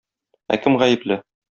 Ә 0.55 0.59
кем 0.63 0.79
гаепле? 0.85 1.23